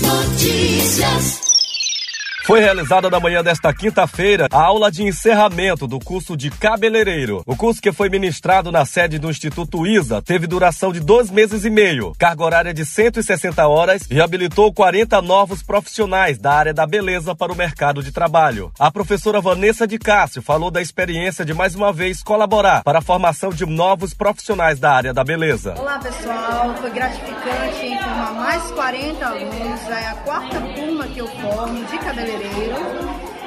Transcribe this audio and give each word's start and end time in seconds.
Notícias. 0.00 1.47
Foi 2.48 2.60
realizada 2.60 3.10
na 3.10 3.20
manhã 3.20 3.44
desta 3.44 3.74
quinta-feira 3.74 4.48
a 4.50 4.62
aula 4.62 4.90
de 4.90 5.02
encerramento 5.02 5.86
do 5.86 5.98
curso 5.98 6.34
de 6.34 6.50
cabeleireiro. 6.50 7.42
O 7.44 7.54
curso 7.54 7.78
que 7.78 7.92
foi 7.92 8.08
ministrado 8.08 8.72
na 8.72 8.86
sede 8.86 9.18
do 9.18 9.28
Instituto 9.28 9.86
ISA 9.86 10.22
teve 10.22 10.46
duração 10.46 10.90
de 10.90 10.98
dois 10.98 11.30
meses 11.30 11.66
e 11.66 11.68
meio, 11.68 12.14
carga 12.18 12.42
horária 12.42 12.72
de 12.72 12.86
160 12.86 13.68
horas 13.68 14.06
e 14.10 14.18
habilitou 14.18 14.72
40 14.72 15.20
novos 15.20 15.62
profissionais 15.62 16.38
da 16.38 16.54
área 16.54 16.72
da 16.72 16.86
beleza 16.86 17.34
para 17.34 17.52
o 17.52 17.54
mercado 17.54 18.02
de 18.02 18.12
trabalho. 18.12 18.72
A 18.78 18.90
professora 18.90 19.42
Vanessa 19.42 19.86
de 19.86 19.98
Cássio 19.98 20.40
falou 20.40 20.70
da 20.70 20.80
experiência 20.80 21.44
de 21.44 21.52
mais 21.52 21.74
uma 21.74 21.92
vez 21.92 22.22
colaborar 22.22 22.82
para 22.82 23.00
a 23.00 23.02
formação 23.02 23.50
de 23.50 23.66
novos 23.66 24.14
profissionais 24.14 24.80
da 24.80 24.90
área 24.90 25.12
da 25.12 25.22
beleza. 25.22 25.74
Olá 25.76 25.98
pessoal, 25.98 26.74
foi 26.80 26.88
gratificante 26.92 27.84
informar 27.84 28.32
mais 28.32 28.70
40 28.70 29.26
alunos, 29.26 29.88
é 29.90 30.06
a 30.06 30.14
quarta 30.24 30.60
turma 30.62 31.06
que 31.08 31.18
eu 31.18 31.28
formo 31.28 31.84
de 31.84 31.98
cabeleireiro 31.98 32.37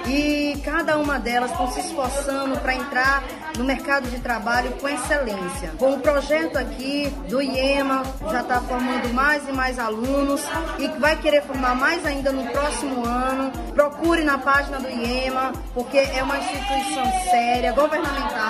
e 0.08 0.60
cada 0.64 0.98
uma 0.98 1.20
delas 1.20 1.52
estão 1.52 1.72
se 1.72 1.80
esforçando 1.80 2.60
para 2.60 2.76
entrar 2.76 3.24
no 3.58 3.64
mercado 3.64 4.10
de 4.10 4.20
trabalho 4.20 4.72
com 4.74 4.88
excelência. 4.88 5.72
Com 5.78 5.94
o 5.94 6.00
projeto 6.00 6.58
aqui 6.58 7.10
do 7.30 7.42
IEMA, 7.42 8.04
já 8.30 8.42
está 8.42 8.62
formando 8.62 9.14
mais 9.14 9.48
e 9.48 9.52
mais 9.52 9.78
alunos 9.80 10.42
e 10.80 10.88
vai 11.00 11.16
querer 11.18 11.44
formar 11.44 11.76
mais 11.76 12.06
ainda 12.06 12.32
no 12.32 12.46
próximo 12.52 13.06
ano. 13.06 13.52
Procure 13.74 14.24
na 14.24 14.38
página 14.38 14.80
do 14.80 14.90
IEMA, 14.90 15.54
porque 15.74 15.98
é 15.98 16.24
uma 16.24 16.38
instituição 16.38 17.06
séria, 17.30 17.72
governamental 17.74 18.41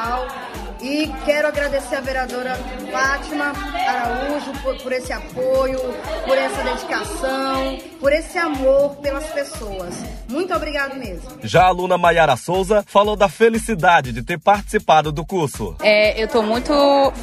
e 0.82 1.08
quero 1.26 1.48
agradecer 1.48 1.96
a 1.96 2.02
vereadora 2.02 2.56
Fátima 2.92 3.54
Araújo 3.88 4.52
por, 4.64 4.76
por, 4.78 4.92
esse 4.92 5.14
apoio, 5.14 5.80
por 6.26 6.38
essa 6.38 6.64
dedicação, 6.64 7.78
por 8.00 8.12
esse 8.12 8.38
amor 8.38 8.96
pelas 8.98 9.26
pessoas. 9.28 9.96
Muito 10.28 10.54
obrigado 10.54 10.96
mesmo. 10.96 11.22
Já 11.44 11.64
a 11.64 11.68
aluna 11.68 11.98
Maiara 11.98 12.36
Souza 12.36 12.84
falou 12.88 13.16
da 13.16 13.30
felicidade 13.30 14.12
de 14.12 14.24
ter 14.24 14.40
participado 14.40 15.12
do 15.12 15.26
curso. 15.26 15.76
É, 15.82 16.20
eu 16.20 16.26
estou 16.26 16.42
muito 16.42 16.74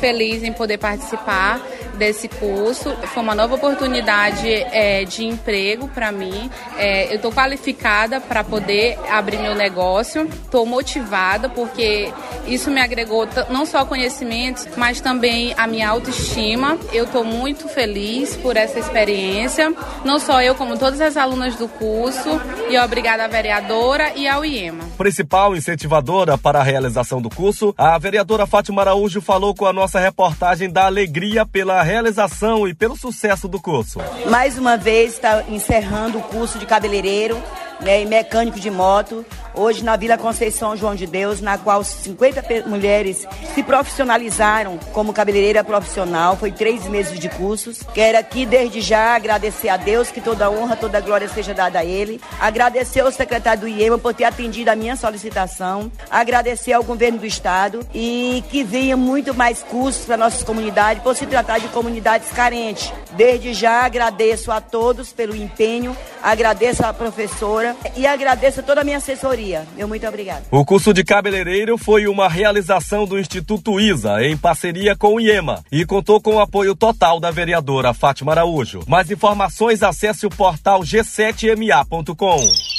feliz 0.00 0.42
em 0.42 0.52
poder 0.52 0.78
participar 0.78 1.60
desse 1.98 2.28
curso. 2.28 2.94
Foi 3.08 3.22
uma 3.22 3.34
nova 3.34 3.56
oportunidade 3.56 4.48
é, 4.48 5.04
de 5.04 5.25
emprego 5.25 5.88
para 5.88 6.12
mim. 6.12 6.50
É, 6.77 7.10
eu 7.10 7.16
estou 7.16 7.32
qualificada 7.32 8.20
para 8.20 8.44
poder 8.44 8.98
abrir 9.10 9.38
meu 9.38 9.54
negócio. 9.54 10.25
Estou 10.27 10.64
motivada 10.64 11.48
porque 11.48 12.12
isso 12.47 12.70
me 12.70 12.80
agregou 12.80 13.27
não 13.50 13.66
só 13.66 13.84
conhecimentos, 13.84 14.66
mas 14.77 15.00
também 15.00 15.54
a 15.56 15.66
minha 15.66 15.88
autoestima. 15.88 16.78
Eu 16.92 17.04
estou 17.04 17.24
muito 17.24 17.68
feliz 17.68 18.36
por 18.36 18.56
essa 18.56 18.78
experiência, 18.78 19.72
não 20.04 20.18
só 20.18 20.42
eu, 20.42 20.54
como 20.54 20.78
todas 20.78 21.00
as 21.00 21.16
alunas 21.16 21.56
do 21.56 21.69
curso, 21.69 22.41
e 22.69 22.78
obrigada 22.78 23.24
à 23.24 23.28
vereadora 23.28 24.12
e 24.14 24.28
ao 24.28 24.44
IEMA. 24.44 24.84
Principal 24.96 25.56
incentivadora 25.56 26.36
para 26.36 26.60
a 26.60 26.62
realização 26.62 27.20
do 27.20 27.30
curso, 27.30 27.74
a 27.76 27.98
vereadora 27.98 28.46
Fátima 28.46 28.82
Araújo 28.82 29.20
falou 29.20 29.54
com 29.54 29.66
a 29.66 29.72
nossa 29.72 29.98
reportagem 29.98 30.70
da 30.70 30.86
alegria 30.86 31.46
pela 31.46 31.82
realização 31.82 32.66
e 32.66 32.74
pelo 32.74 32.96
sucesso 32.96 33.48
do 33.48 33.60
curso. 33.60 33.98
Mais 34.28 34.58
uma 34.58 34.76
vez 34.76 35.14
está 35.14 35.44
encerrando 35.48 36.19
o 36.19 36.22
curso 36.22 36.58
de 36.58 36.66
cabeleireiro 36.66 37.41
né, 37.80 38.02
e 38.02 38.06
mecânico 38.06 38.58
de 38.58 38.70
moto, 38.70 39.24
hoje 39.54 39.84
na 39.84 39.96
Vila 39.96 40.16
Conceição 40.16 40.76
João 40.76 40.94
de 40.94 41.06
Deus, 41.06 41.40
na 41.40 41.58
qual 41.58 41.82
50 41.82 42.44
mulheres 42.66 43.26
se 43.54 43.62
profissionalizaram 43.62 44.78
como 44.92 45.12
cabeleireira 45.12 45.64
profissional. 45.64 46.36
Foi 46.36 46.52
três 46.52 46.86
meses 46.86 47.18
de 47.18 47.28
cursos. 47.28 47.80
Quero 47.94 48.18
aqui, 48.18 48.46
desde 48.46 48.80
já, 48.80 49.16
agradecer 49.16 49.68
a 49.68 49.76
Deus, 49.76 50.10
que 50.10 50.20
toda 50.20 50.50
honra, 50.50 50.76
toda 50.76 51.00
glória 51.00 51.28
seja 51.28 51.52
dada 51.52 51.80
a 51.80 51.84
Ele. 51.84 52.20
Agradecer 52.40 53.00
ao 53.00 53.10
secretário 53.10 53.62
do 53.62 53.68
IEMA 53.68 53.98
por 53.98 54.14
ter 54.14 54.24
atendido 54.24 54.70
a 54.70 54.76
minha 54.76 54.96
solicitação. 54.96 55.90
Agradecer 56.10 56.72
ao 56.72 56.84
governo 56.84 57.19
do 57.19 57.26
Estado 57.26 57.80
e 57.94 58.44
que 58.50 58.62
venha 58.62 58.97
muito 58.97 59.34
mais 59.34 59.62
cursos 59.62 60.04
para 60.04 60.16
nossas 60.16 60.42
comunidades, 60.42 61.03
por 61.03 61.16
se 61.16 61.26
tratar 61.26 61.58
de 61.58 61.69
comunidades 61.69 62.30
carentes. 62.30 62.92
Desde 63.12 63.53
já, 63.53 63.84
agradeço 63.84 64.53
a 64.53 64.60
todos 64.60 65.12
pelo 65.12 65.34
empenho, 65.34 65.97
agradeço 66.22 66.84
à 66.84 66.92
professora 66.92 67.76
e 67.96 68.06
agradeço 68.06 68.60
a 68.60 68.62
toda 68.62 68.80
a 68.80 68.84
minha 68.84 68.98
assessoria. 68.98 69.66
Meu 69.76 69.88
muito 69.88 70.06
obrigado. 70.06 70.44
O 70.50 70.64
curso 70.64 70.92
de 70.92 71.04
cabeleireiro 71.04 71.76
foi 71.78 72.06
uma 72.06 72.28
realização 72.28 73.04
do 73.06 73.18
Instituto 73.18 73.80
ISA 73.80 74.24
em 74.24 74.36
parceria 74.36 74.96
com 74.96 75.14
o 75.14 75.20
IEMA 75.20 75.64
e 75.70 75.84
contou 75.84 76.20
com 76.20 76.36
o 76.36 76.40
apoio 76.40 76.74
total 76.74 77.18
da 77.20 77.30
vereadora 77.30 77.92
Fátima 77.94 78.32
Araújo. 78.32 78.80
Mais 78.86 79.10
informações 79.10 79.82
acesse 79.82 80.26
o 80.26 80.30
portal 80.30 80.80
g7ma.com. 80.80 82.78